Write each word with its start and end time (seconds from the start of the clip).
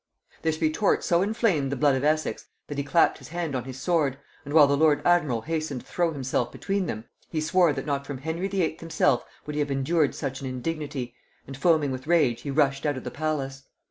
This 0.41 0.59
retort 0.59 1.03
so 1.03 1.21
inflamed 1.21 1.71
the 1.71 1.75
blood 1.75 1.93
of 1.95 2.03
Essex 2.03 2.47
that 2.65 2.79
he 2.79 2.83
clapped 2.83 3.19
his 3.19 3.27
hand 3.27 3.53
on 3.55 3.65
his 3.65 3.79
sword, 3.79 4.17
and 4.43 4.51
while 4.51 4.65
the 4.65 4.75
lord 4.75 4.99
admiral 5.05 5.41
hastened 5.41 5.81
to 5.81 5.85
throw 5.85 6.11
himself 6.11 6.51
between 6.51 6.87
them, 6.87 7.05
he 7.29 7.39
swore 7.39 7.71
that 7.71 7.85
not 7.85 8.07
from 8.07 8.17
Henry 8.17 8.47
VIII. 8.47 8.77
himself 8.79 9.23
would 9.45 9.53
he 9.53 9.59
have 9.59 9.69
endured 9.69 10.15
such 10.15 10.41
an 10.41 10.47
indignity, 10.47 11.13
and 11.45 11.55
foaming 11.55 11.91
with 11.91 12.07
rage 12.07 12.41
he 12.41 12.49
rushed 12.49 12.83
out 12.83 12.97
of 12.97 13.03
the 13.03 13.11
palace. 13.11 13.65